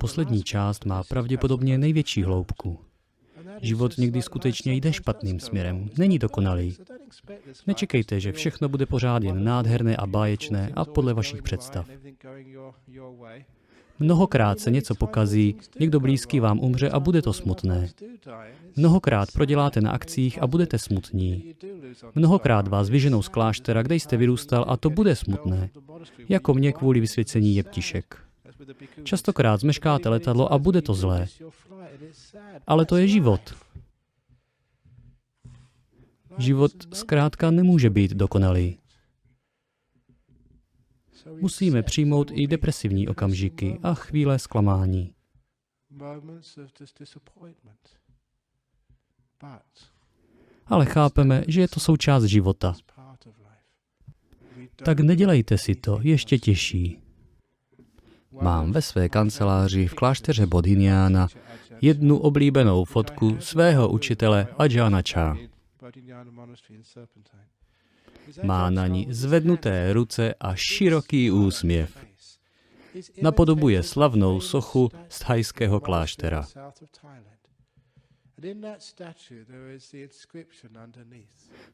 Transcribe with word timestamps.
Poslední 0.00 0.42
část 0.42 0.84
má 0.84 1.02
pravděpodobně 1.04 1.78
největší 1.78 2.22
hloubku. 2.22 2.78
Život 3.62 3.98
někdy 3.98 4.22
skutečně 4.22 4.74
jde 4.74 4.92
špatným 4.92 5.40
směrem, 5.40 5.90
není 5.98 6.18
dokonalý. 6.18 6.76
Nečekejte, 7.66 8.20
že 8.20 8.32
všechno 8.32 8.68
bude 8.68 8.86
pořád 8.86 9.22
jen 9.22 9.44
nádherné 9.44 9.96
a 9.96 10.06
báječné 10.06 10.72
a 10.74 10.84
podle 10.84 11.14
vašich 11.14 11.42
představ. 11.42 11.88
Mnohokrát 13.98 14.60
se 14.60 14.70
něco 14.70 14.94
pokazí, 14.94 15.56
někdo 15.80 16.00
blízký 16.00 16.40
vám 16.40 16.60
umře 16.60 16.90
a 16.90 17.00
bude 17.00 17.22
to 17.22 17.32
smutné. 17.32 17.88
Mnohokrát 18.76 19.32
proděláte 19.32 19.80
na 19.80 19.90
akcích 19.90 20.42
a 20.42 20.46
budete 20.46 20.78
smutní. 20.78 21.54
Mnohokrát 22.14 22.68
vás 22.68 22.88
vyženou 22.88 23.22
z 23.22 23.28
kláštera, 23.28 23.82
kde 23.82 23.94
jste 23.94 24.16
vyrůstal 24.16 24.64
a 24.68 24.76
to 24.76 24.90
bude 24.90 25.16
smutné. 25.16 25.70
Jako 26.28 26.54
mě 26.54 26.72
kvůli 26.72 27.00
vysvěcení 27.00 27.56
jeptišek. 27.56 28.23
Častokrát 29.04 29.60
zmeškáte 29.60 30.08
letadlo 30.08 30.52
a 30.52 30.58
bude 30.58 30.82
to 30.82 30.94
zlé. 30.94 31.26
Ale 32.66 32.86
to 32.86 32.96
je 32.96 33.08
život. 33.08 33.54
Život 36.38 36.72
zkrátka 36.94 37.50
nemůže 37.50 37.90
být 37.90 38.10
dokonalý. 38.10 38.78
Musíme 41.40 41.82
přijmout 41.82 42.30
i 42.34 42.46
depresivní 42.46 43.08
okamžiky 43.08 43.78
a 43.82 43.94
chvíle 43.94 44.38
zklamání. 44.38 45.14
Ale 50.66 50.86
chápeme, 50.86 51.44
že 51.48 51.60
je 51.60 51.68
to 51.68 51.80
součást 51.80 52.24
života. 52.24 52.74
Tak 54.76 55.00
nedělejte 55.00 55.58
si 55.58 55.74
to 55.74 55.98
ještě 56.02 56.38
těžší. 56.38 57.03
Mám 58.40 58.72
ve 58.72 58.82
své 58.82 59.08
kanceláři 59.08 59.86
v 59.86 59.94
klášteře 59.94 60.46
Bodhiniana 60.46 61.28
jednu 61.80 62.18
oblíbenou 62.18 62.84
fotku 62.84 63.36
svého 63.40 63.88
učitele 63.88 64.48
Ajahna 64.58 65.02
Cha. 65.12 65.36
Má 68.42 68.70
na 68.70 68.86
ní 68.86 69.06
zvednuté 69.10 69.92
ruce 69.92 70.34
a 70.40 70.54
široký 70.54 71.30
úsměv. 71.30 72.04
Napodobuje 73.22 73.82
slavnou 73.82 74.40
sochu 74.40 74.90
z 75.08 75.18
thajského 75.18 75.80
kláštera. 75.80 76.46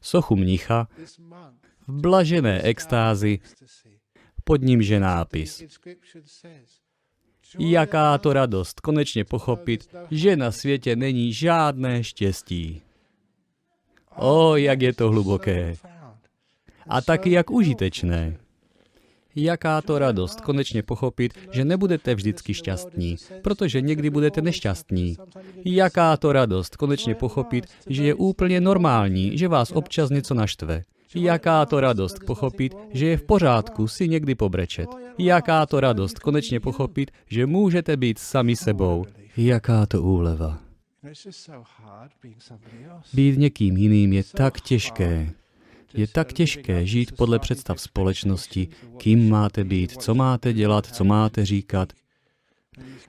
Sochu 0.01 0.35
mnicha 0.35 0.87
v 1.87 2.01
blažené 2.01 2.61
extázi, 2.61 3.39
pod 4.43 4.61
nímž 4.61 4.87
je 4.87 4.99
nápis. 4.99 5.63
Jaká 7.59 8.17
to 8.17 8.33
radost 8.33 8.79
konečně 8.79 9.25
pochopit, 9.25 9.89
že 10.11 10.35
na 10.35 10.51
světě 10.51 10.95
není 10.95 11.33
žádné 11.33 12.03
štěstí. 12.03 12.81
O, 14.15 14.55
jak 14.55 14.81
je 14.81 14.93
to 14.93 15.09
hluboké 15.09 15.75
a 16.87 17.01
taky 17.01 17.31
jak 17.31 17.51
užitečné. 17.51 18.37
Jaká 19.35 19.81
to 19.81 19.99
radost 19.99 20.41
konečně 20.41 20.83
pochopit, 20.83 21.33
že 21.51 21.65
nebudete 21.65 22.15
vždycky 22.15 22.53
šťastní, 22.53 23.15
protože 23.41 23.81
někdy 23.81 24.09
budete 24.09 24.41
nešťastní. 24.41 25.17
Jaká 25.65 26.17
to 26.17 26.33
radost 26.33 26.75
konečně 26.75 27.15
pochopit, 27.15 27.65
že 27.87 28.03
je 28.03 28.13
úplně 28.13 28.61
normální, 28.61 29.37
že 29.37 29.47
vás 29.47 29.71
občas 29.71 30.09
něco 30.09 30.33
naštve. 30.33 30.83
Jaká 31.15 31.65
to 31.65 31.79
radost 31.79 32.19
pochopit, 32.25 32.75
že 32.91 33.05
je 33.05 33.17
v 33.17 33.23
pořádku 33.23 33.87
si 33.87 34.07
někdy 34.07 34.35
pobrečet. 34.35 34.89
Jaká 35.17 35.65
to 35.65 35.79
radost 35.79 36.19
konečně 36.19 36.59
pochopit, 36.59 37.11
že 37.29 37.45
můžete 37.45 37.97
být 37.97 38.19
sami 38.19 38.55
sebou. 38.55 39.05
Jaká 39.37 39.85
to 39.85 40.01
úleva. 40.03 40.59
Být 43.13 43.37
někým 43.37 43.77
jiným 43.77 44.13
je 44.13 44.23
tak 44.23 44.61
těžké. 44.61 45.29
Je 45.93 46.07
tak 46.07 46.33
těžké 46.33 46.85
žít 46.85 47.15
podle 47.15 47.39
představ 47.39 47.81
společnosti, 47.81 48.67
kým 48.97 49.29
máte 49.29 49.63
být, 49.63 49.91
co 49.91 50.15
máte 50.15 50.53
dělat, 50.53 50.85
co 50.85 51.03
máte 51.03 51.45
říkat. 51.45 51.93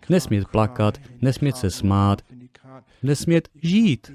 Nesmět 0.08 0.48
plakat, 0.48 0.98
nesmět 1.20 1.56
se 1.56 1.70
smát, 1.70 2.22
nesmět 3.02 3.48
žít. 3.62 4.10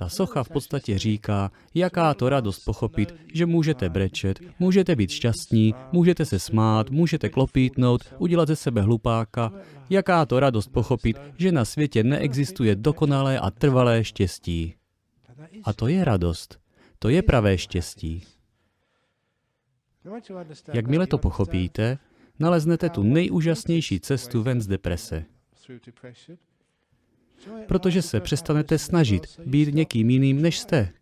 Ta 0.00 0.08
socha 0.08 0.44
v 0.44 0.48
podstatě 0.48 0.98
říká, 0.98 1.50
jaká 1.74 2.14
to 2.14 2.28
radost 2.28 2.64
pochopit, 2.64 3.14
že 3.34 3.46
můžete 3.46 3.88
brečet, 3.88 4.40
můžete 4.58 4.96
být 4.96 5.10
šťastní, 5.10 5.74
můžete 5.92 6.24
se 6.24 6.38
smát, 6.38 6.90
můžete 6.90 7.28
klopítnout, 7.28 8.14
udělat 8.18 8.48
ze 8.48 8.56
sebe 8.56 8.82
hlupáka. 8.82 9.52
Jaká 9.90 10.26
to 10.26 10.40
radost 10.40 10.68
pochopit, 10.68 11.20
že 11.38 11.52
na 11.52 11.64
světě 11.64 12.04
neexistuje 12.04 12.76
dokonalé 12.76 13.38
a 13.38 13.50
trvalé 13.50 14.04
štěstí. 14.04 14.74
A 15.64 15.72
to 15.72 15.88
je 15.88 16.04
radost. 16.04 16.58
To 16.98 17.08
je 17.08 17.22
pravé 17.22 17.58
štěstí. 17.58 18.24
Jakmile 20.72 21.06
to 21.06 21.18
pochopíte, 21.18 21.98
naleznete 22.38 22.88
tu 22.88 23.02
nejúžasnější 23.02 24.00
cestu 24.00 24.42
ven 24.42 24.60
z 24.60 24.66
deprese. 24.66 25.24
Protože 27.68 28.02
se 28.02 28.20
přestanete 28.20 28.78
snažit 28.78 29.40
být 29.46 29.74
někým 29.74 30.10
jiným, 30.10 30.42
než 30.42 30.58
jste. 30.58 30.92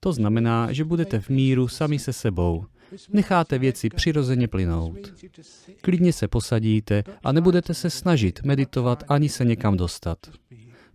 To 0.00 0.12
znamená, 0.12 0.72
že 0.72 0.84
budete 0.84 1.20
v 1.20 1.28
míru 1.28 1.68
sami 1.68 1.98
se 1.98 2.12
sebou. 2.12 2.64
Necháte 3.12 3.58
věci 3.58 3.88
přirozeně 3.88 4.48
plynout. 4.48 4.98
Klidně 5.80 6.12
se 6.12 6.28
posadíte 6.28 7.04
a 7.24 7.32
nebudete 7.32 7.74
se 7.74 7.90
snažit 7.90 8.42
meditovat 8.44 9.04
ani 9.08 9.28
se 9.28 9.44
někam 9.44 9.76
dostat. 9.76 10.18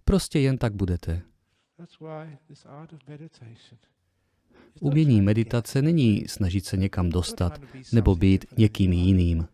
Prostě 0.06 0.40
jen 0.40 0.58
tak 0.58 0.74
budete. 0.74 1.22
Umění 4.80 5.22
meditace 5.22 5.82
není 5.82 6.28
snažit 6.28 6.66
se 6.66 6.78
někam 6.78 7.10
dostat 7.10 7.62
nebo 7.94 8.16
být 8.16 8.46
někým 8.58 8.94
jiným. 8.94 9.48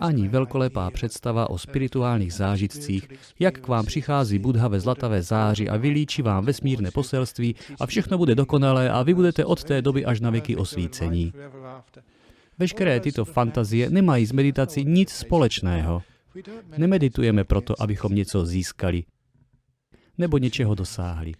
Ani 0.00 0.28
velkolepá 0.28 0.90
představa 0.90 1.50
o 1.50 1.58
spirituálních 1.58 2.32
zážitcích, 2.32 3.08
jak 3.38 3.58
k 3.58 3.68
vám 3.68 3.86
přichází 3.86 4.38
Buddha 4.38 4.68
ve 4.68 4.80
zlatavé 4.80 5.22
záři 5.22 5.68
a 5.68 5.76
vylíčí 5.76 6.22
vám 6.22 6.44
vesmírné 6.44 6.90
poselství 6.90 7.54
a 7.80 7.86
všechno 7.86 8.18
bude 8.18 8.34
dokonalé 8.34 8.90
a 8.90 9.02
vy 9.02 9.14
budete 9.14 9.44
od 9.44 9.64
té 9.64 9.82
doby 9.82 10.04
až 10.04 10.20
na 10.20 10.30
věky 10.30 10.56
osvícení. 10.56 11.32
Veškeré 12.58 13.00
tyto 13.00 13.24
fantazie 13.24 13.90
nemají 13.90 14.26
s 14.26 14.32
meditací 14.32 14.84
nic 14.84 15.10
společného. 15.10 16.02
Nemeditujeme 16.76 17.44
proto, 17.44 17.82
abychom 17.82 18.14
něco 18.14 18.46
získali 18.46 19.04
nebo 20.18 20.38
něčeho 20.38 20.74
dosáhli. 20.74 21.32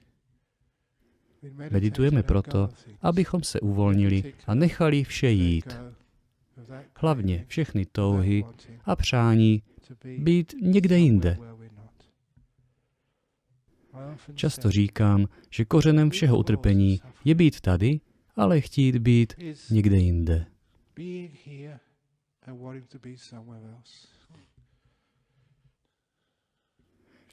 Meditujeme 1.71 2.23
proto, 2.23 2.69
abychom 3.03 3.43
se 3.43 3.61
uvolnili 3.61 4.35
a 4.47 4.55
nechali 4.55 5.05
vše 5.05 5.31
jít. 5.31 5.77
Hlavně 6.97 7.45
všechny 7.49 7.87
touhy 7.87 8.45
a 8.85 8.97
přání 8.97 9.63
být 10.19 10.55
někde 10.63 10.99
jinde. 10.99 11.39
Často 14.35 14.71
říkám, 14.71 15.27
že 15.51 15.65
kořenem 15.65 16.11
všeho 16.11 16.39
utrpení 16.39 17.01
je 17.25 17.35
být 17.35 17.61
tady, 17.61 18.01
ale 18.37 18.61
chtít 18.61 18.99
být 18.99 19.35
někde 19.71 19.97
jinde. 19.97 20.47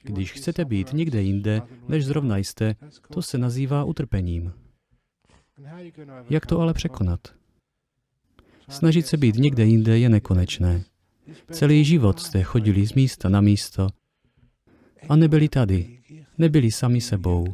Když 0.02 0.32
chcete 0.32 0.64
být 0.64 0.92
někde 0.92 1.22
jinde, 1.22 1.62
než 1.88 2.06
zrovna 2.06 2.36
jste, 2.36 2.74
to 3.12 3.22
se 3.22 3.38
nazývá 3.38 3.84
utrpením. 3.84 4.52
Jak 6.30 6.46
to 6.46 6.60
ale 6.60 6.74
překonat? 6.74 7.41
Snažit 8.68 9.06
se 9.06 9.16
být 9.16 9.36
někde 9.36 9.64
jinde 9.64 9.98
je 9.98 10.08
nekonečné. 10.08 10.84
Celý 11.50 11.84
život 11.84 12.20
jste 12.20 12.42
chodili 12.42 12.86
z 12.86 12.94
místa 12.94 13.28
na 13.28 13.40
místo 13.40 13.88
a 15.08 15.16
nebyli 15.16 15.48
tady, 15.48 15.98
nebyli 16.38 16.70
sami 16.70 17.00
sebou. 17.00 17.46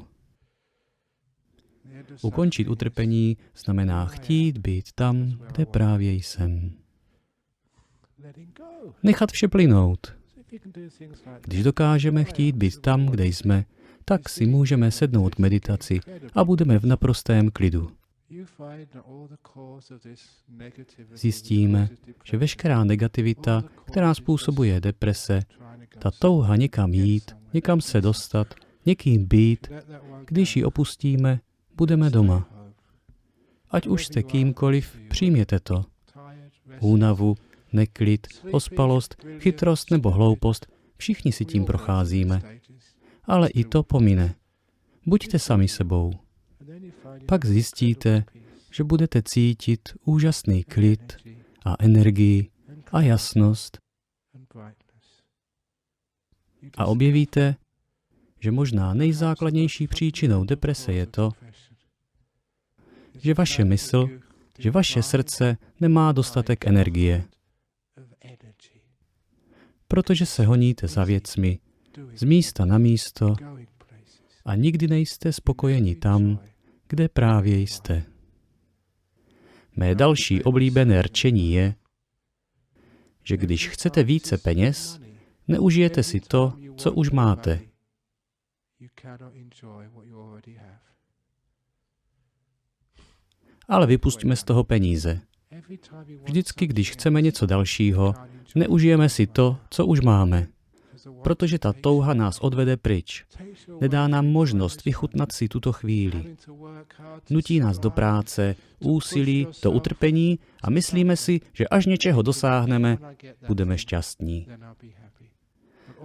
Ukončit 2.22 2.68
utrpení 2.68 3.36
znamená 3.56 4.06
chtít 4.06 4.58
být 4.58 4.92
tam, 4.94 5.38
kde 5.52 5.66
právě 5.66 6.12
jsem. 6.12 6.72
Nechat 9.02 9.32
vše 9.32 9.48
plynout. 9.48 10.16
Když 11.40 11.62
dokážeme 11.62 12.24
chtít 12.24 12.56
být 12.56 12.78
tam, 12.78 13.06
kde 13.06 13.26
jsme, 13.26 13.64
tak 14.04 14.28
si 14.28 14.46
můžeme 14.46 14.90
sednout 14.90 15.34
k 15.34 15.38
meditaci 15.38 16.00
a 16.34 16.44
budeme 16.44 16.78
v 16.78 16.84
naprostém 16.86 17.50
klidu. 17.50 17.90
Zjistíme, 21.14 21.88
že 22.24 22.36
veškerá 22.36 22.84
negativita, 22.84 23.64
která 23.84 24.14
způsobuje 24.14 24.80
deprese, 24.80 25.42
ta 25.98 26.10
touha 26.10 26.56
někam 26.56 26.94
jít, 26.94 27.36
někam 27.52 27.80
se 27.80 28.00
dostat, 28.00 28.54
někým 28.86 29.26
být, 29.26 29.68
když 30.26 30.56
ji 30.56 30.64
opustíme, 30.64 31.40
budeme 31.76 32.10
doma. 32.10 32.48
Ať 33.70 33.86
už 33.86 34.06
jste 34.06 34.22
kýmkoliv, 34.22 34.98
přijměte 35.08 35.60
to. 35.60 35.84
únavu, 36.80 37.34
neklid, 37.72 38.26
ospalost, 38.52 39.16
chytrost 39.38 39.90
nebo 39.90 40.10
hloupost, 40.10 40.66
všichni 40.96 41.32
si 41.32 41.44
tím 41.44 41.64
procházíme. 41.64 42.42
Ale 43.24 43.48
i 43.48 43.64
to 43.64 43.82
pomine. 43.82 44.34
Buďte 45.06 45.38
sami 45.38 45.68
sebou. 45.68 46.27
Pak 47.26 47.44
zjistíte, 47.44 48.24
že 48.72 48.84
budete 48.84 49.22
cítit 49.22 49.88
úžasný 50.04 50.64
klid 50.64 51.16
a 51.64 51.76
energii 51.78 52.50
a 52.92 53.00
jasnost. 53.00 53.78
A 56.76 56.86
objevíte, 56.86 57.56
že 58.40 58.50
možná 58.50 58.94
nejzákladnější 58.94 59.86
příčinou 59.86 60.44
deprese 60.44 60.92
je 60.92 61.06
to, 61.06 61.30
že 63.18 63.34
vaše 63.34 63.64
mysl, 63.64 64.08
že 64.58 64.70
vaše 64.70 65.02
srdce 65.02 65.56
nemá 65.80 66.12
dostatek 66.12 66.66
energie, 66.66 67.24
protože 69.88 70.26
se 70.26 70.44
honíte 70.44 70.88
za 70.88 71.04
věcmi 71.04 71.58
z 72.14 72.22
místa 72.22 72.64
na 72.64 72.78
místo 72.78 73.34
a 74.44 74.54
nikdy 74.54 74.88
nejste 74.88 75.32
spokojeni 75.32 75.94
tam, 75.94 76.38
kde 76.88 77.08
právě 77.08 77.58
jste. 77.58 78.04
Mé 79.76 79.94
další 79.94 80.42
oblíbené 80.42 81.02
rčení 81.02 81.52
je, 81.52 81.74
že 83.24 83.36
když 83.36 83.68
chcete 83.68 84.02
více 84.02 84.38
peněz, 84.38 85.00
neužijete 85.48 86.02
si 86.02 86.20
to, 86.20 86.52
co 86.76 86.92
už 86.92 87.10
máte. 87.10 87.60
Ale 93.68 93.86
vypustíme 93.86 94.36
z 94.36 94.44
toho 94.44 94.64
peníze. 94.64 95.20
Vždycky, 96.22 96.66
když 96.66 96.90
chceme 96.90 97.22
něco 97.22 97.46
dalšího, 97.46 98.14
neužijeme 98.54 99.08
si 99.08 99.26
to, 99.26 99.60
co 99.70 99.86
už 99.86 100.00
máme. 100.00 100.48
Protože 101.22 101.58
ta 101.58 101.72
touha 101.72 102.14
nás 102.14 102.38
odvede 102.38 102.76
pryč. 102.76 103.24
Nedá 103.80 104.08
nám 104.08 104.26
možnost 104.26 104.84
vychutnat 104.84 105.32
si 105.32 105.48
tuto 105.48 105.72
chvíli. 105.72 106.36
Nutí 107.30 107.60
nás 107.60 107.78
do 107.78 107.90
práce, 107.90 108.56
úsilí, 108.80 109.46
do 109.62 109.70
utrpení 109.70 110.38
a 110.62 110.70
myslíme 110.70 111.16
si, 111.16 111.40
že 111.52 111.68
až 111.68 111.86
něčeho 111.86 112.22
dosáhneme, 112.22 112.98
budeme 113.48 113.78
šťastní. 113.78 114.46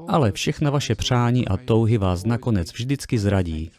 Ale 0.07 0.31
všechna 0.31 0.69
vaše 0.69 0.95
přání 0.95 1.47
a 1.47 1.57
touhy 1.57 1.97
vás 1.97 2.25
nakonec 2.25 2.73
vždycky 2.73 3.19
zradí. 3.19 3.71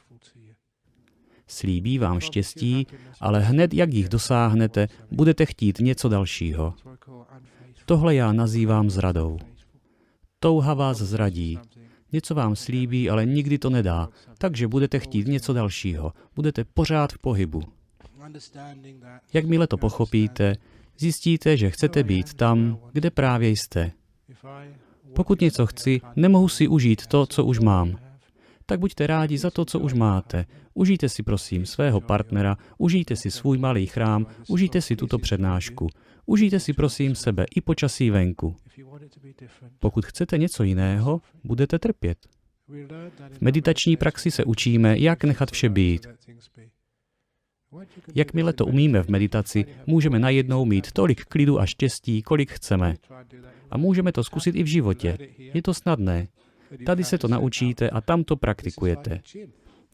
Slíbí 1.46 1.98
vám 1.98 2.20
štěstí, 2.20 2.86
ale 3.20 3.40
hned 3.40 3.74
jak 3.74 3.92
jich 3.92 4.08
dosáhnete, 4.08 4.88
budete 5.10 5.46
chtít 5.46 5.78
něco 5.78 6.08
dalšího. 6.08 6.74
Tohle 7.86 8.14
já 8.14 8.32
nazývám 8.32 8.90
zradou. 8.90 9.38
Touha 10.44 10.74
vás 10.74 10.98
zradí. 10.98 11.58
Něco 12.12 12.34
vám 12.34 12.56
slíbí, 12.56 13.10
ale 13.10 13.26
nikdy 13.26 13.58
to 13.58 13.70
nedá, 13.70 14.08
takže 14.38 14.68
budete 14.68 14.98
chtít 14.98 15.26
něco 15.26 15.52
dalšího. 15.52 16.12
Budete 16.36 16.64
pořád 16.64 17.12
v 17.12 17.18
pohybu. 17.18 17.62
Jakmile 19.32 19.66
to 19.66 19.76
pochopíte, 19.76 20.56
zjistíte, 20.98 21.56
že 21.56 21.70
chcete 21.70 22.02
být 22.02 22.34
tam, 22.34 22.78
kde 22.92 23.10
právě 23.10 23.48
jste. 23.48 23.92
Pokud 25.14 25.40
něco 25.40 25.66
chci, 25.66 26.00
nemohu 26.16 26.48
si 26.48 26.68
užít 26.68 27.06
to, 27.06 27.26
co 27.26 27.44
už 27.44 27.58
mám. 27.58 27.98
Tak 28.66 28.80
buďte 28.80 29.06
rádi 29.06 29.38
za 29.38 29.50
to, 29.50 29.64
co 29.64 29.78
už 29.80 29.92
máte. 29.92 30.46
Užijte 30.74 31.08
si 31.08 31.22
prosím 31.22 31.66
svého 31.66 32.00
partnera, 32.00 32.56
užijte 32.78 33.16
si 33.16 33.30
svůj 33.30 33.58
malý 33.58 33.86
chrám, 33.86 34.26
užijte 34.48 34.80
si 34.80 34.96
tuto 34.96 35.18
přednášku. 35.18 35.88
Užijte 36.26 36.60
si 36.60 36.72
prosím 36.72 37.14
sebe 37.14 37.46
i 37.56 37.60
počasí 37.60 38.10
venku. 38.10 38.56
Pokud 39.78 40.06
chcete 40.06 40.38
něco 40.38 40.62
jiného, 40.62 41.20
budete 41.44 41.78
trpět. 41.78 42.18
V 43.30 43.40
meditační 43.40 43.96
praxi 43.96 44.30
se 44.30 44.44
učíme, 44.44 44.98
jak 44.98 45.24
nechat 45.24 45.50
vše 45.50 45.68
být. 45.68 46.06
Jakmile 48.14 48.52
to 48.52 48.66
umíme 48.66 49.02
v 49.02 49.08
meditaci, 49.08 49.64
můžeme 49.86 50.18
najednou 50.18 50.64
mít 50.64 50.92
tolik 50.92 51.24
klidu 51.24 51.60
a 51.60 51.66
štěstí, 51.66 52.22
kolik 52.22 52.52
chceme. 52.52 52.94
A 53.70 53.78
můžeme 53.78 54.12
to 54.12 54.24
zkusit 54.24 54.54
i 54.54 54.62
v 54.62 54.66
životě. 54.66 55.18
Je 55.38 55.62
to 55.62 55.74
snadné. 55.74 56.28
Tady 56.86 57.04
se 57.04 57.18
to 57.18 57.28
naučíte 57.28 57.90
a 57.90 58.00
tam 58.00 58.24
to 58.24 58.36
praktikujete. 58.36 59.20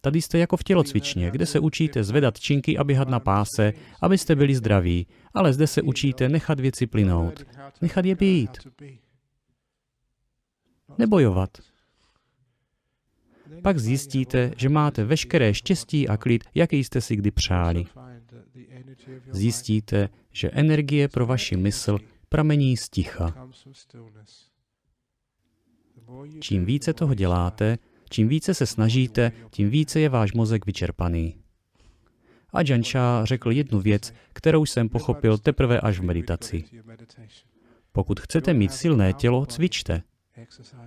Tady 0.01 0.23
jste 0.23 0.39
jako 0.39 0.57
v 0.57 0.65
tělocvičně, 0.65 1.31
kde 1.31 1.47
se 1.47 1.61
učíte 1.61 2.05
zvedat 2.05 2.41
činky 2.41 2.79
a 2.79 2.85
běhat 2.85 3.09
na 3.09 3.21
páse, 3.21 3.73
abyste 4.03 4.37
byli 4.37 4.55
zdraví, 4.55 5.07
ale 5.35 5.53
zde 5.53 5.67
se 5.67 5.83
učíte 5.83 6.29
nechat 6.29 6.61
věci 6.61 6.87
plynout, 6.87 7.45
nechat 7.83 8.05
je 8.05 8.15
být. 8.15 8.51
Nebojovat. 10.99 11.51
Pak 13.63 13.79
zjistíte, 13.79 14.53
že 14.57 14.69
máte 14.69 15.05
veškeré 15.05 15.55
štěstí 15.55 16.09
a 16.09 16.17
klid, 16.17 16.45
jaký 16.55 16.85
jste 16.85 17.01
si 17.01 17.17
kdy 17.17 17.31
přáli. 17.31 17.85
Zjistíte, 19.31 20.09
že 20.33 20.51
energie 20.51 21.09
pro 21.09 21.27
vaši 21.27 21.57
mysl 21.57 21.99
pramení 22.29 22.77
z 22.77 22.89
ticha. 22.89 23.49
Čím 26.41 26.65
více 26.65 26.93
toho 26.93 27.15
děláte, 27.15 27.79
čím 28.11 28.29
více 28.29 28.55
se 28.55 28.67
snažíte, 28.67 29.33
tím 29.51 29.71
více 29.71 30.01
je 30.01 30.09
váš 30.09 30.33
mozek 30.33 30.67
vyčerpaný. 30.67 31.35
A 32.53 32.61
Janša 32.69 33.25
řekl 33.25 33.51
jednu 33.51 33.81
věc, 33.81 34.13
kterou 34.33 34.67
jsem 34.67 34.89
pochopil 34.89 35.39
teprve 35.39 35.81
až 35.81 35.99
v 35.99 36.03
meditaci. 36.03 36.65
Pokud 37.93 38.21
chcete 38.21 38.55
mít 38.55 38.73
silné 38.73 39.13
tělo, 39.13 39.47
cvičte. 39.47 40.03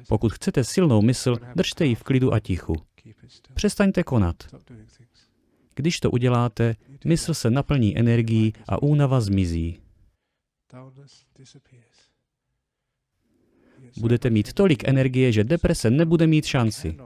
Pokud 0.08 0.34
chcete 0.34 0.64
silnou 0.64 1.02
mysl, 1.02 1.36
držte 1.56 1.86
ji 1.86 1.96
v 1.96 2.04
klidu 2.04 2.34
a 2.34 2.40
tichu. 2.40 2.76
Přestaňte 3.54 4.04
konat. 4.04 4.36
Když 5.76 6.00
to 6.00 6.12
uděláte, 6.12 6.76
mysl 7.06 7.34
se 7.34 7.50
naplní 7.50 7.98
energií 7.98 8.54
a 8.68 8.82
únava 8.82 9.22
zmizí. 9.22 9.80
Budete 13.98 14.30
mít 14.30 14.54
tolik 14.54 14.88
energie, 14.88 15.32
že 15.32 15.44
deprese 15.44 15.90
nebude 15.90 16.28
mít 16.28 16.46
šanci. 16.46 16.98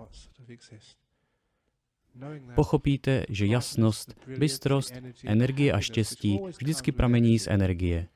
Pochopíte, 2.56 3.26
že 3.30 3.46
jasnost, 3.46 4.14
bystrost, 4.40 4.94
energie 5.26 5.72
a 5.72 5.80
štěstí 5.80 6.40
vždycky 6.58 6.92
pramení 6.92 7.40
z 7.40 7.48
energie. 7.48 8.08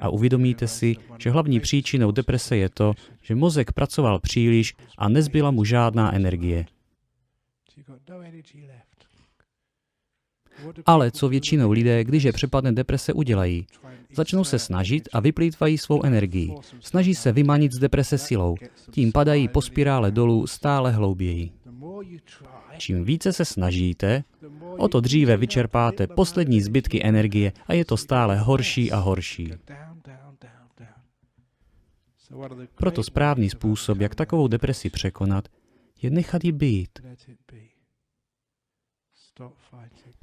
A 0.00 0.08
uvědomíte 0.08 0.68
si, 0.68 0.96
že 1.18 1.30
hlavní 1.30 1.60
příčinou 1.60 2.10
deprese 2.10 2.56
je 2.56 2.68
to, 2.68 2.94
že 3.22 3.34
mozek 3.34 3.72
pracoval 3.72 4.20
příliš 4.20 4.74
a 4.98 5.08
nezbyla 5.08 5.50
mu 5.50 5.64
žádná 5.64 6.14
energie. 6.14 6.66
Ale 10.86 11.10
co 11.10 11.28
většinou 11.28 11.70
lidé, 11.70 12.04
když 12.04 12.22
je 12.22 12.32
přepadne 12.32 12.72
deprese, 12.72 13.12
udělají? 13.12 13.66
Začnou 14.14 14.44
se 14.44 14.58
snažit 14.58 15.08
a 15.12 15.20
vyplýtvají 15.20 15.78
svou 15.78 16.04
energii. 16.04 16.54
Snaží 16.80 17.14
se 17.14 17.32
vymanit 17.32 17.72
z 17.72 17.78
deprese 17.78 18.18
silou. 18.18 18.56
Tím 18.90 19.12
padají 19.12 19.48
po 19.48 19.62
spirále 19.62 20.10
dolů 20.10 20.46
stále 20.46 20.92
hlouběji. 20.92 21.50
Čím 22.78 23.04
více 23.04 23.32
se 23.32 23.44
snažíte, 23.44 24.24
o 24.78 24.88
to 24.88 25.00
dříve 25.00 25.36
vyčerpáte 25.36 26.06
poslední 26.06 26.60
zbytky 26.60 27.04
energie 27.04 27.52
a 27.66 27.72
je 27.72 27.84
to 27.84 27.96
stále 27.96 28.38
horší 28.38 28.92
a 28.92 28.96
horší. 28.98 29.52
Proto 32.74 33.02
správný 33.02 33.50
způsob, 33.50 34.00
jak 34.00 34.14
takovou 34.14 34.48
depresi 34.48 34.90
překonat, 34.90 35.48
je 36.02 36.10
nechat 36.10 36.44
ji 36.44 36.52
být. 36.52 36.98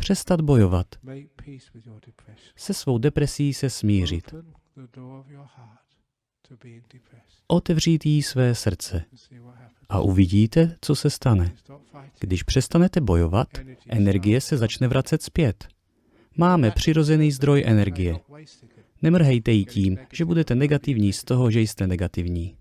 Přestat 0.04 0.42
bojovat. 0.42 0.88
Se 2.56 2.74
svou 2.74 2.98
depresí 2.98 3.54
se 3.54 3.70
smířit. 3.70 4.34
Otevřít 7.48 8.06
jí 8.06 8.24
své 8.24 8.56
srdce. 8.56 9.04
A 9.90 10.00
uvidíte, 10.00 10.76
co 10.82 10.96
se 10.96 11.10
stane. 11.10 11.54
Když 12.20 12.44
přestanete 12.44 13.02
bojovat, 13.02 13.48
energie 13.90 14.42
se 14.42 14.58
začne 14.58 14.88
vracet 14.88 15.22
zpět. 15.22 15.68
Máme 16.38 16.72
přirozený 16.72 17.32
zdroj 17.32 17.64
energie. 17.66 18.16
Nemrhejte 19.02 19.52
ji 19.52 19.66
tím, 19.66 19.98
že 20.14 20.26
budete 20.26 20.56
negativní 20.56 21.14
z 21.14 21.24
toho, 21.24 21.52
že 21.52 21.60
jste 21.60 21.88
negativní. 21.88 22.58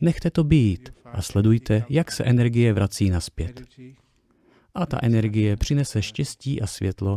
Nechte 0.00 0.30
to 0.30 0.44
být 0.44 0.92
a 1.04 1.22
sledujte, 1.22 1.84
jak 1.88 2.12
se 2.12 2.24
energie 2.24 2.72
vrací 2.72 3.10
naspět 3.10 3.62
a 4.74 4.86
ta 4.86 4.98
energie 5.02 5.56
přinese 5.56 6.02
štěstí 6.02 6.62
a 6.62 6.66
světlo 6.66 7.16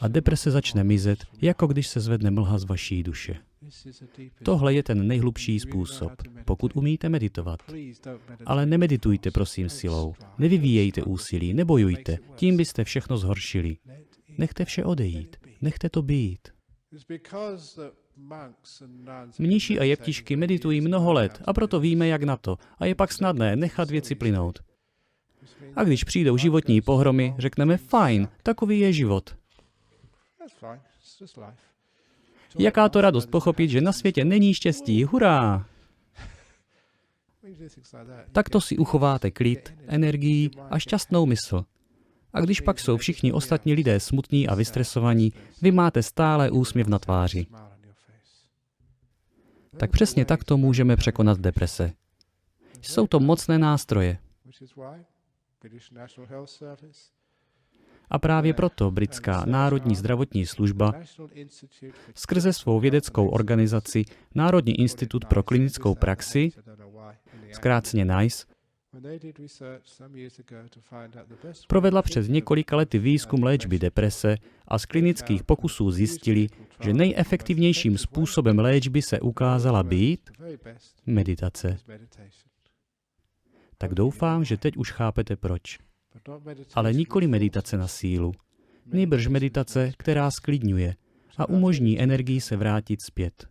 a 0.00 0.08
deprese 0.08 0.50
začne 0.50 0.84
mizet, 0.84 1.18
jako 1.42 1.66
když 1.66 1.88
se 1.88 2.00
zvedne 2.00 2.30
mlha 2.30 2.58
z 2.58 2.64
vaší 2.64 3.02
duše. 3.02 3.36
Tohle 4.42 4.74
je 4.74 4.82
ten 4.82 5.06
nejhlubší 5.06 5.60
způsob, 5.60 6.12
pokud 6.44 6.76
umíte 6.76 7.08
meditovat. 7.08 7.60
Ale 8.46 8.66
nemeditujte 8.66 9.30
prosím 9.30 9.68
silou, 9.68 10.14
nevyvíjejte 10.38 11.02
úsilí, 11.02 11.54
nebojujte, 11.54 12.18
tím 12.34 12.56
byste 12.56 12.84
všechno 12.84 13.18
zhoršili. 13.18 13.76
Nechte 14.38 14.64
vše 14.64 14.84
odejít, 14.84 15.36
nechte 15.62 15.88
to 15.88 16.02
být. 16.02 16.48
Mniši 19.38 19.78
a 19.78 19.84
jeptišky 19.84 20.36
meditují 20.36 20.80
mnoho 20.80 21.12
let 21.12 21.42
a 21.44 21.52
proto 21.52 21.80
víme, 21.80 22.08
jak 22.08 22.22
na 22.22 22.36
to. 22.36 22.56
A 22.78 22.86
je 22.86 22.94
pak 22.94 23.12
snadné 23.12 23.56
nechat 23.56 23.90
věci 23.90 24.14
plynout. 24.14 24.58
A 25.76 25.84
když 25.84 26.04
přijdou 26.04 26.36
životní 26.36 26.80
pohromy, 26.80 27.34
řekneme 27.38 27.76
fajn, 27.76 28.28
takový 28.42 28.80
je 28.80 28.92
život. 28.92 29.36
Jaká 32.58 32.88
to 32.88 33.00
radost 33.00 33.26
pochopit, 33.26 33.68
že 33.68 33.80
na 33.80 33.92
světě 33.92 34.24
není 34.24 34.54
štěstí, 34.54 35.04
hurá! 35.04 35.66
Takto 38.32 38.60
si 38.60 38.78
uchováte 38.78 39.30
klid, 39.30 39.74
energii 39.86 40.50
a 40.70 40.78
šťastnou 40.78 41.26
mysl. 41.26 41.64
A 42.32 42.40
když 42.40 42.60
pak 42.60 42.80
jsou 42.80 42.96
všichni 42.96 43.32
ostatní 43.32 43.74
lidé 43.74 44.00
smutní 44.00 44.48
a 44.48 44.54
vystresovaní, 44.54 45.32
vy 45.62 45.70
máte 45.70 46.02
stále 46.02 46.50
úsměv 46.50 46.86
na 46.86 46.98
tváři. 46.98 47.46
Tak 49.76 49.90
přesně 49.90 50.24
takto 50.24 50.56
můžeme 50.56 50.96
překonat 50.96 51.40
deprese. 51.40 51.92
Jsou 52.82 53.06
to 53.06 53.20
mocné 53.20 53.58
nástroje. 53.58 54.18
A 58.10 58.18
právě 58.18 58.54
proto 58.54 58.90
britská 58.90 59.44
Národní 59.46 59.96
zdravotní 59.96 60.46
služba 60.46 60.94
skrze 62.14 62.52
svou 62.52 62.80
vědeckou 62.80 63.28
organizaci 63.28 64.04
Národní 64.34 64.80
institut 64.80 65.24
pro 65.24 65.42
klinickou 65.42 65.94
praxi, 65.94 66.50
zkráceně 67.52 68.04
NICE, 68.04 68.46
provedla 71.68 72.02
přes 72.02 72.28
několika 72.28 72.76
lety 72.76 72.98
výzkum 72.98 73.42
léčby 73.42 73.78
deprese 73.78 74.36
a 74.68 74.78
z 74.78 74.86
klinických 74.86 75.42
pokusů 75.42 75.90
zjistili, 75.90 76.48
že 76.80 76.92
nejefektivnějším 76.92 77.98
způsobem 77.98 78.58
léčby 78.58 79.02
se 79.02 79.20
ukázala 79.20 79.82
být 79.82 80.30
meditace. 81.06 81.78
Tak 83.78 83.94
doufám, 83.94 84.44
že 84.44 84.56
teď 84.56 84.76
už 84.76 84.92
chápete 84.92 85.36
proč. 85.36 85.78
Ale 86.74 86.92
nikoli 86.92 87.26
meditace 87.26 87.76
na 87.76 87.88
sílu. 87.88 88.32
Nejbrž 88.86 89.26
meditace, 89.26 89.92
která 89.96 90.30
sklidňuje 90.30 90.94
a 91.38 91.48
umožní 91.48 92.00
energii 92.00 92.40
se 92.40 92.56
vrátit 92.56 93.02
zpět. 93.02 93.48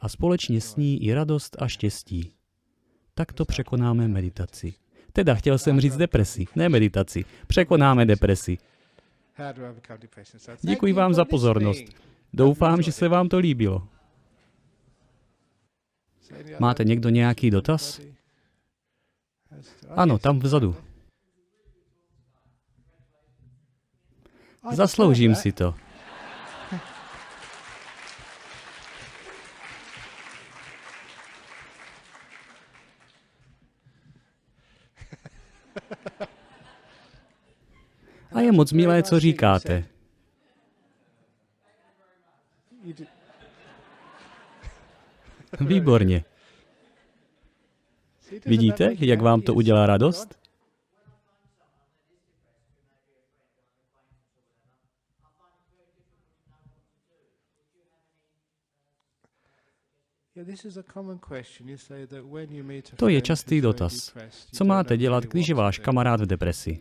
A 0.00 0.08
společně 0.08 0.60
s 0.60 0.76
ní 0.76 1.04
i 1.04 1.14
radost 1.14 1.56
a 1.58 1.68
štěstí. 1.68 2.32
Takto 3.14 3.44
překonáme 3.44 4.08
meditaci. 4.08 4.74
Teda 5.12 5.34
chtěl 5.34 5.58
jsem 5.58 5.80
říct 5.80 5.96
depresi, 5.96 6.44
ne 6.56 6.68
meditaci. 6.68 7.24
Překonáme 7.46 8.06
depresi. 8.06 8.58
Děkuji 10.60 10.92
vám 10.92 11.14
za 11.14 11.24
pozornost. 11.24 11.84
Doufám, 12.32 12.82
že 12.82 12.92
se 12.92 13.08
vám 13.08 13.28
to 13.28 13.38
líbilo. 13.38 13.88
Máte 16.58 16.84
někdo 16.84 17.08
nějaký 17.08 17.50
dotaz? 17.50 18.00
Ano, 19.88 20.18
tam 20.18 20.38
vzadu. 20.38 20.76
Zasloužím 24.72 25.34
si 25.34 25.52
to. 25.52 25.74
A 38.32 38.40
je 38.40 38.52
moc 38.52 38.72
milé, 38.72 39.02
co 39.02 39.20
říkáte. 39.20 39.84
Výborně. 45.60 46.24
Vidíte, 48.46 48.94
jak 48.98 49.20
vám 49.20 49.40
to 49.42 49.54
udělá 49.54 49.86
radost? 49.86 50.42
To 62.96 63.08
je 63.08 63.20
častý 63.20 63.60
dotaz. 63.60 64.14
Co 64.52 64.64
máte 64.64 64.96
dělat, 64.96 65.24
když 65.24 65.48
je 65.48 65.54
váš 65.54 65.78
kamarád 65.78 66.20
v 66.20 66.26
depresi? 66.26 66.80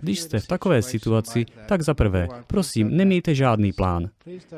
Když 0.00 0.20
jste 0.20 0.40
v 0.40 0.46
takové 0.46 0.82
situaci, 0.82 1.46
tak 1.68 1.82
za 1.82 1.94
prvé, 1.94 2.28
prosím, 2.46 2.96
nemějte 2.96 3.34
žádný 3.34 3.72
plán. 3.72 4.10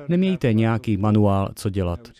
Nemějte 0.08 0.52
nějaký 0.52 0.96
manuál, 0.96 1.52
co 1.54 1.70
dělat. 1.70 2.10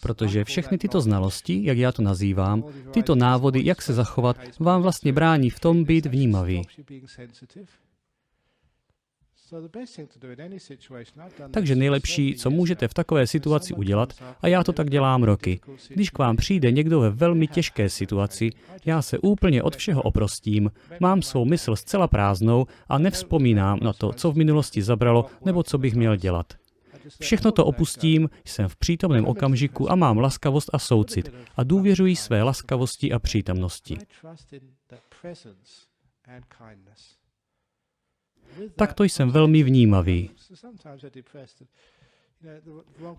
Protože 0.00 0.44
všechny 0.44 0.78
tyto 0.78 1.00
znalosti, 1.00 1.60
jak 1.64 1.78
já 1.78 1.92
to 1.92 2.02
nazývám, 2.02 2.64
tyto 2.90 3.14
návody, 3.14 3.60
jak 3.64 3.82
se 3.82 3.94
zachovat, 3.94 4.36
vám 4.58 4.82
vlastně 4.82 5.12
brání 5.12 5.50
v 5.50 5.60
tom 5.60 5.84
být 5.84 6.06
vnímavý. 6.06 6.62
Takže 11.50 11.74
nejlepší, 11.76 12.34
co 12.34 12.50
můžete 12.50 12.88
v 12.88 12.94
takové 12.94 13.26
situaci 13.26 13.74
udělat, 13.74 14.12
a 14.42 14.48
já 14.48 14.64
to 14.64 14.72
tak 14.72 14.90
dělám 14.90 15.22
roky, 15.22 15.60
když 15.88 16.10
k 16.10 16.18
vám 16.18 16.36
přijde 16.36 16.72
někdo 16.72 17.00
ve 17.00 17.10
velmi 17.10 17.46
těžké 17.46 17.88
situaci, 17.88 18.50
já 18.84 19.02
se 19.02 19.18
úplně 19.18 19.62
od 19.62 19.76
všeho 19.76 20.02
oprostím, 20.02 20.70
mám 21.00 21.22
svou 21.22 21.44
mysl 21.44 21.76
zcela 21.76 22.08
prázdnou 22.08 22.66
a 22.88 22.98
nevzpomínám 22.98 23.78
na 23.82 23.92
to, 23.92 24.12
co 24.12 24.32
v 24.32 24.36
minulosti 24.36 24.82
zabralo 24.82 25.26
nebo 25.44 25.62
co 25.62 25.78
bych 25.78 25.94
měl 25.94 26.16
dělat. 26.16 26.59
Všechno 27.20 27.52
to 27.52 27.64
opustím, 27.64 28.30
jsem 28.44 28.68
v 28.68 28.76
přítomném 28.76 29.26
okamžiku 29.26 29.92
a 29.92 29.94
mám 29.94 30.18
laskavost 30.18 30.70
a 30.72 30.78
soucit 30.78 31.32
a 31.56 31.64
důvěřuji 31.64 32.16
své 32.16 32.42
laskavosti 32.42 33.12
a 33.12 33.18
přítomnosti. 33.18 33.98
Takto 38.76 39.04
jsem 39.04 39.30
velmi 39.30 39.62
vnímavý. 39.62 40.30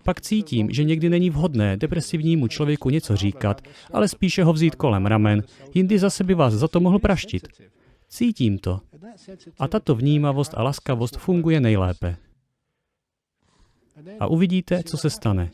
Pak 0.04 0.20
cítím, 0.20 0.70
že 0.70 0.84
někdy 0.84 1.10
není 1.10 1.30
vhodné 1.30 1.76
depresivnímu 1.76 2.48
člověku 2.48 2.90
něco 2.90 3.16
říkat, 3.16 3.60
ale 3.92 4.08
spíše 4.08 4.44
ho 4.44 4.52
vzít 4.52 4.74
kolem 4.74 5.06
ramen, 5.06 5.42
jindy 5.74 5.98
zase 5.98 6.24
by 6.24 6.34
vás 6.34 6.54
za 6.54 6.68
to 6.68 6.80
mohl 6.80 6.98
praštit. 6.98 7.48
Cítím 8.08 8.58
to. 8.58 8.80
A 9.58 9.68
tato 9.68 9.94
vnímavost 9.94 10.54
a 10.54 10.62
laskavost 10.62 11.16
funguje 11.16 11.60
nejlépe. 11.60 12.16
A 14.20 14.26
uvidíte, 14.26 14.82
co 14.82 14.96
se 14.96 15.10
stane. 15.10 15.50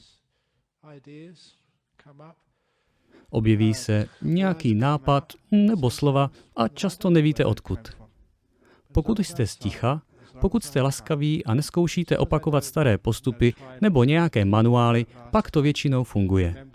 Objeví 3.30 3.74
se 3.74 4.08
nějaký 4.22 4.74
nápad 4.74 5.32
nebo 5.50 5.90
slova 5.90 6.30
a 6.56 6.68
často 6.68 7.10
nevíte 7.10 7.44
odkud. 7.44 7.78
Pokud 8.92 9.18
jste 9.18 9.46
sticha, 9.46 10.02
pokud 10.40 10.64
jste 10.64 10.82
laskaví 10.82 11.44
a 11.44 11.54
neskoušíte 11.54 12.18
opakovat 12.18 12.64
staré 12.64 12.98
postupy 12.98 13.54
nebo 13.80 14.04
nějaké 14.04 14.44
manuály, 14.44 15.06
pak 15.30 15.50
to 15.50 15.62
většinou 15.62 16.04
funguje. 16.04 16.66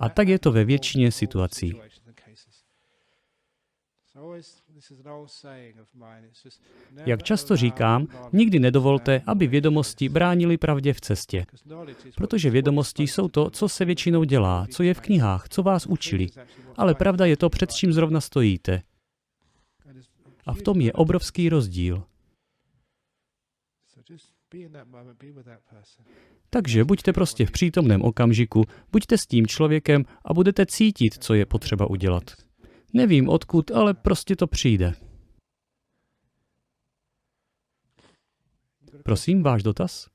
A 0.00 0.08
tak 0.08 0.28
je 0.28 0.38
to 0.38 0.52
ve 0.52 0.64
většině 0.64 1.12
situací. 1.12 1.80
Jak 7.06 7.22
často 7.22 7.56
říkám, 7.56 8.06
nikdy 8.32 8.58
nedovolte, 8.58 9.22
aby 9.26 9.46
vědomosti 9.46 10.08
bránili 10.08 10.58
pravdě 10.58 10.92
v 10.92 11.00
cestě. 11.00 11.46
Protože 12.16 12.50
vědomosti 12.50 13.02
jsou 13.02 13.28
to, 13.28 13.50
co 13.50 13.68
se 13.68 13.84
většinou 13.84 14.24
dělá, 14.24 14.66
co 14.70 14.82
je 14.82 14.94
v 14.94 15.00
knihách, 15.00 15.48
co 15.48 15.62
vás 15.62 15.86
učili. 15.86 16.26
Ale 16.76 16.94
pravda 16.94 17.26
je 17.26 17.36
to, 17.36 17.50
před 17.50 17.72
čím 17.72 17.92
zrovna 17.92 18.20
stojíte. 18.20 18.82
A 20.46 20.54
v 20.54 20.62
tom 20.62 20.80
je 20.80 20.92
obrovský 20.92 21.48
rozdíl. 21.48 22.04
Takže 26.50 26.84
buďte 26.84 27.12
prostě 27.12 27.46
v 27.46 27.50
přítomném 27.50 28.02
okamžiku, 28.02 28.64
buďte 28.92 29.18
s 29.18 29.26
tím 29.26 29.46
člověkem 29.46 30.04
a 30.24 30.34
budete 30.34 30.66
cítit, 30.66 31.14
co 31.24 31.34
je 31.34 31.46
potřeba 31.46 31.90
udělat. 31.90 32.49
Nevím 32.92 33.28
odkud, 33.28 33.70
ale 33.70 33.94
prostě 33.94 34.36
to 34.36 34.46
přijde. 34.46 34.94
Prosím, 39.04 39.42
váš 39.42 39.62
dotaz? 39.62 40.10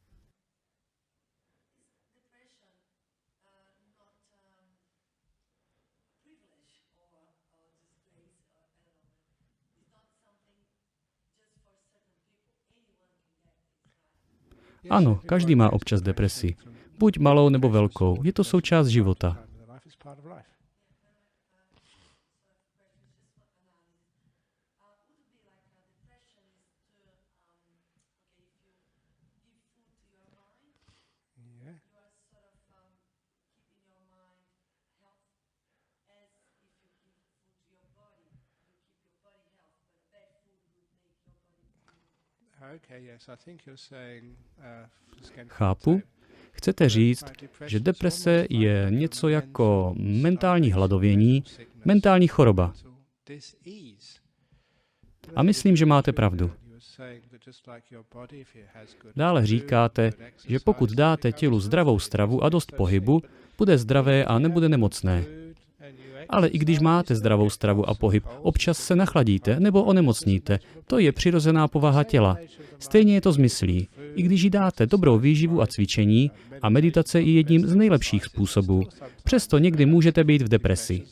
Ano, 14.89 15.20
každý 15.25 15.55
má 15.55 15.74
občas 15.74 16.01
depresi. 16.01 16.55
Buď 16.98 17.17
malou 17.17 17.50
nebo 17.50 17.70
velkou, 17.70 18.24
je 18.24 18.34
to 18.34 18.44
součást 18.44 18.88
života. 18.88 19.46
Chápu. 45.48 46.02
Chcete 46.52 46.90
říct, 46.90 47.25
že 47.66 47.80
deprese 47.80 48.46
je 48.50 48.88
něco 48.90 49.30
jako 49.30 49.96
mentální 49.98 50.72
hladovění, 50.72 51.44
mentální 51.86 52.28
choroba. 52.28 52.74
A 55.36 55.44
myslím, 55.44 55.75
že 55.75 55.86
máte 55.86 56.14
pravdu. 56.14 56.52
Dále 59.16 59.46
říkáte, 59.46 60.12
že 60.48 60.60
pokud 60.60 60.92
dáte 60.92 61.32
tělu 61.32 61.60
zdravou 61.60 62.00
stravu 62.00 62.44
a 62.44 62.50
dost 62.50 62.72
pohybu, 62.72 63.22
bude 63.58 63.78
zdravé 63.78 64.25
a 64.25 64.40
nebude 64.40 64.70
nemocné. 64.70 65.45
Ale 66.29 66.48
i 66.48 66.58
když 66.58 66.79
máte 66.79 67.15
zdravou 67.15 67.50
stravu 67.50 67.89
a 67.89 67.94
pohyb, 67.94 68.24
občas 68.41 68.77
se 68.77 68.96
nachladíte 68.96 69.60
nebo 69.60 69.84
onemocníte. 69.84 70.60
To 70.88 71.00
je 71.00 71.12
přirozená 71.12 71.67
povaha 71.67 72.03
těla. 72.03 72.38
Stejně 72.79 73.13
je 73.13 73.22
to 73.22 73.32
z 73.32 73.38
myslí. 73.38 73.88
I 74.15 74.22
když 74.22 74.41
jí 74.41 74.50
dáte 74.50 74.86
dobrou 74.86 75.20
výživu 75.20 75.62
a 75.62 75.67
cvičení, 75.67 76.32
a 76.62 76.70
meditace 76.70 77.22
je 77.22 77.32
jedním 77.32 77.67
z 77.67 77.75
nejlepších 77.75 78.25
způsobů, 78.25 78.84
přesto 79.24 79.58
někdy 79.58 79.86
můžete 79.86 80.24
být 80.24 80.41
v 80.41 80.50
depresi. 80.50 81.03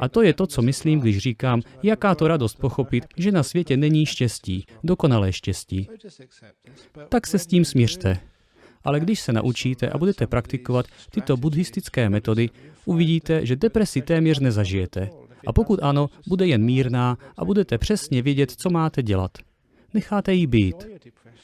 A 0.00 0.08
to 0.08 0.22
je 0.22 0.34
to, 0.34 0.46
co 0.46 0.62
myslím, 0.62 1.00
když 1.00 1.18
říkám, 1.18 1.62
jaká 1.82 2.14
to 2.14 2.28
radost 2.28 2.54
pochopit, 2.54 3.04
že 3.16 3.32
na 3.32 3.42
světě 3.42 3.76
není 3.76 4.06
štěstí, 4.06 4.66
dokonalé 4.84 5.32
štěstí. 5.32 5.88
Tak 7.08 7.26
se 7.26 7.38
s 7.38 7.46
tím 7.46 7.64
smířte. 7.64 8.18
Ale 8.84 9.00
když 9.00 9.20
se 9.20 9.32
naučíte 9.32 9.88
a 9.88 9.98
budete 9.98 10.26
praktikovat 10.26 10.86
tyto 11.10 11.36
buddhistické 11.36 12.08
metody, 12.08 12.50
uvidíte, 12.84 13.46
že 13.46 13.56
depresi 13.56 14.02
téměř 14.02 14.38
nezažijete. 14.38 15.10
A 15.46 15.52
pokud 15.52 15.78
ano, 15.82 16.10
bude 16.26 16.46
jen 16.46 16.64
mírná 16.64 17.18
a 17.36 17.44
budete 17.44 17.78
přesně 17.78 18.22
vědět, 18.22 18.50
co 18.50 18.70
máte 18.70 19.02
dělat. 19.02 19.30
Necháte 19.94 20.34
jí 20.34 20.46
být. 20.46 20.86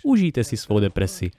Užijte 0.03 0.45
si 0.45 0.57
svou 0.57 0.81
depresi. 0.81 1.31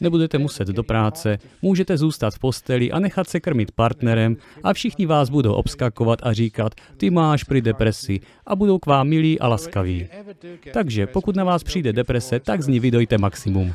Nebudete 0.00 0.38
muset 0.38 0.68
do 0.68 0.82
práce, 0.82 1.38
můžete 1.62 1.98
zůstat 1.98 2.34
v 2.34 2.38
posteli 2.38 2.92
a 2.92 2.98
nechat 2.98 3.28
se 3.28 3.40
krmit 3.40 3.72
partnerem 3.72 4.36
a 4.62 4.72
všichni 4.72 5.06
vás 5.06 5.30
budou 5.30 5.52
obskakovat 5.52 6.18
a 6.22 6.32
říkat, 6.32 6.74
ty 6.96 7.10
máš 7.10 7.44
při 7.44 7.60
depresi 7.60 8.20
a 8.46 8.56
budou 8.56 8.78
k 8.78 8.86
vám 8.86 9.08
milí 9.08 9.40
a 9.40 9.48
laskaví. 9.48 10.06
Takže 10.72 11.06
pokud 11.06 11.36
na 11.36 11.44
vás 11.44 11.64
přijde 11.64 11.92
deprese, 11.92 12.40
tak 12.40 12.62
z 12.62 12.68
ní 12.68 12.80
vydojte 12.80 13.18
maximum. 13.18 13.74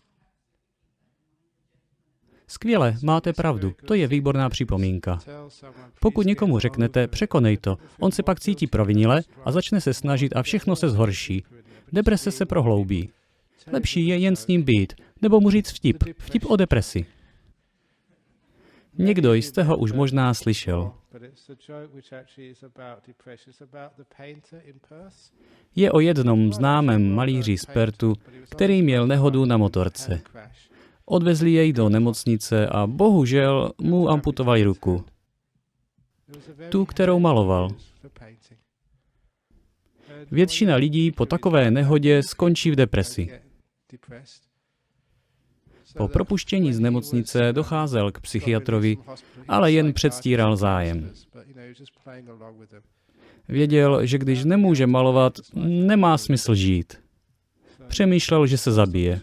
Skvěle, 2.61 2.95
máte 3.03 3.33
pravdu. 3.33 3.73
To 3.85 3.93
je 3.93 4.07
výborná 4.07 4.49
připomínka. 4.49 5.19
Pokud 5.99 6.25
někomu 6.25 6.59
řeknete, 6.59 7.07
překonej 7.07 7.57
to, 7.57 7.77
on 7.99 8.11
se 8.11 8.23
pak 8.23 8.39
cítí 8.39 8.67
provinile 8.67 9.21
a 9.45 9.51
začne 9.51 9.81
se 9.81 9.93
snažit 9.93 10.35
a 10.35 10.43
všechno 10.43 10.75
se 10.75 10.89
zhorší. 10.89 11.43
Deprese 11.93 12.31
se 12.31 12.45
prohloubí. 12.45 13.09
Lepší 13.71 14.07
je 14.07 14.17
jen 14.17 14.35
s 14.35 14.47
ním 14.47 14.63
být, 14.63 14.93
nebo 15.21 15.39
mu 15.39 15.49
říct 15.49 15.71
vtip. 15.71 16.03
Vtip 16.19 16.45
o 16.45 16.55
depresi. 16.55 17.05
Někdo 18.97 19.33
jste 19.33 19.63
ho 19.63 19.77
už 19.77 19.91
možná 19.91 20.33
slyšel. 20.33 20.91
Je 25.75 25.91
o 25.91 25.99
jednom 25.99 26.53
známém 26.53 27.15
malíři 27.15 27.57
z 27.57 27.65
Pertu, 27.65 28.15
který 28.49 28.81
měl 28.81 29.07
nehodu 29.07 29.45
na 29.45 29.57
motorce. 29.57 30.21
Odvezli 31.05 31.51
jej 31.51 31.73
do 31.73 31.89
nemocnice 31.89 32.67
a 32.67 32.87
bohužel 32.87 33.71
mu 33.81 34.09
amputovali 34.09 34.63
ruku. 34.63 35.05
Tu, 36.69 36.85
kterou 36.85 37.19
maloval. 37.19 37.69
Většina 40.31 40.75
lidí 40.75 41.11
po 41.11 41.25
takové 41.25 41.71
nehodě 41.71 42.23
skončí 42.23 42.71
v 42.71 42.75
depresi. 42.75 43.29
Po 45.97 46.07
propuštění 46.07 46.73
z 46.73 46.79
nemocnice 46.79 47.53
docházel 47.53 48.11
k 48.11 48.21
psychiatrovi, 48.21 48.97
ale 49.47 49.71
jen 49.71 49.93
předstíral 49.93 50.57
zájem. 50.57 51.11
Věděl, 53.47 54.05
že 54.05 54.17
když 54.17 54.43
nemůže 54.43 54.87
malovat, 54.87 55.33
nemá 55.63 56.17
smysl 56.17 56.55
žít. 56.55 57.01
Přemýšlel, 57.87 58.47
že 58.47 58.57
se 58.57 58.71
zabije. 58.71 59.21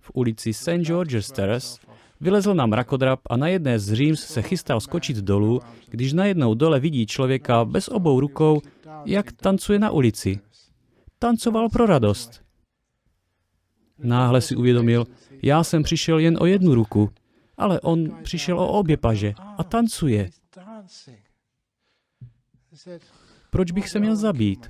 V 0.00 0.10
ulici 0.14 0.54
St. 0.54 0.68
George's 0.68 1.32
Terrace 1.32 1.80
vylezl 2.20 2.54
na 2.54 2.66
mrakodrap 2.66 3.20
a 3.30 3.36
na 3.36 3.48
jedné 3.48 3.78
z 3.78 3.94
říms 3.94 4.20
se 4.20 4.42
chystal 4.42 4.80
skočit 4.80 5.16
dolů, 5.16 5.60
když 5.88 6.12
najednou 6.12 6.54
dole 6.54 6.80
vidí 6.80 7.06
člověka 7.06 7.64
bez 7.64 7.88
obou 7.88 8.20
rukou, 8.20 8.60
jak 9.04 9.32
tancuje 9.32 9.78
na 9.78 9.90
ulici. 9.90 10.40
Tancoval 11.18 11.68
pro 11.68 11.86
radost. 11.86 12.42
Náhle 13.98 14.40
si 14.40 14.56
uvědomil, 14.56 15.06
já 15.42 15.64
jsem 15.64 15.82
přišel 15.82 16.18
jen 16.18 16.36
o 16.40 16.46
jednu 16.46 16.74
ruku, 16.74 17.10
ale 17.56 17.80
on 17.80 18.22
přišel 18.22 18.60
o 18.60 18.68
obě 18.68 18.96
paže 18.96 19.34
a 19.58 19.64
tancuje. 19.64 20.30
Proč 23.50 23.70
bych 23.70 23.88
se 23.88 23.98
měl 24.00 24.16
zabít? 24.16 24.68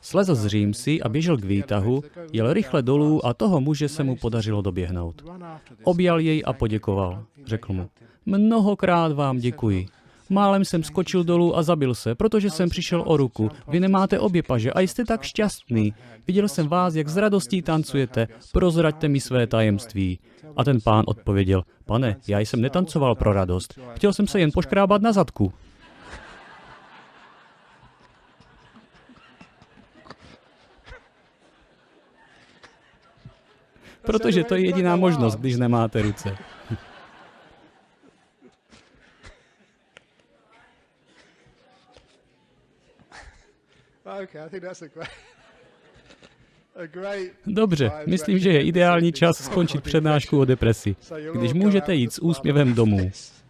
Slezl 0.00 0.34
z 0.34 0.46
římsy 0.46 1.02
a 1.02 1.08
běžel 1.08 1.36
k 1.36 1.44
výtahu, 1.44 2.02
jel 2.32 2.52
rychle 2.52 2.82
dolů 2.82 3.26
a 3.26 3.34
toho 3.34 3.60
muže 3.60 3.88
se 3.88 4.04
mu 4.04 4.16
podařilo 4.16 4.62
doběhnout. 4.62 5.24
Objal 5.84 6.20
jej 6.20 6.42
a 6.46 6.52
poděkoval. 6.52 7.24
Řekl 7.46 7.72
mu, 7.72 7.88
mnohokrát 8.26 9.12
vám 9.12 9.38
děkuji. 9.38 9.86
Málem 10.30 10.64
jsem 10.64 10.82
skočil 10.82 11.24
dolů 11.24 11.56
a 11.56 11.62
zabil 11.62 11.94
se, 11.94 12.14
protože 12.14 12.50
jsem 12.50 12.68
přišel 12.68 13.02
o 13.06 13.16
ruku. 13.16 13.50
Vy 13.68 13.80
nemáte 13.80 14.18
obě 14.18 14.42
paže 14.42 14.72
a 14.72 14.80
jste 14.80 15.04
tak 15.04 15.22
šťastný. 15.22 15.94
Viděl 16.26 16.48
jsem 16.48 16.68
vás, 16.68 16.94
jak 16.94 17.08
s 17.08 17.16
radostí 17.16 17.62
tancujete. 17.62 18.28
Prozraďte 18.52 19.08
mi 19.08 19.20
své 19.20 19.46
tajemství. 19.46 20.18
A 20.56 20.64
ten 20.64 20.80
pán 20.80 21.04
odpověděl, 21.06 21.62
pane, 21.84 22.16
já 22.28 22.38
jsem 22.40 22.60
netancoval 22.60 23.14
pro 23.14 23.32
radost. 23.32 23.78
Chtěl 23.94 24.12
jsem 24.12 24.26
se 24.26 24.40
jen 24.40 24.50
poškrábat 24.54 25.02
na 25.02 25.12
zadku. 25.12 25.52
Protože 34.02 34.44
to 34.44 34.54
je 34.54 34.66
jediná 34.66 34.96
možnost, 34.96 35.36
když 35.36 35.56
nemáte 35.56 36.02
ruce. 36.02 36.36
Dobře, 47.46 47.90
myslím, 48.06 48.38
že 48.38 48.50
je 48.50 48.62
ideální 48.62 49.12
čas 49.12 49.44
skončit 49.44 49.82
přednášku 49.82 50.38
o 50.40 50.44
depresi, 50.44 50.96
když 51.34 51.52
můžete 51.52 51.94
jít 51.94 52.12
s 52.12 52.22
úsměvem 52.22 52.74
domů. 52.74 53.10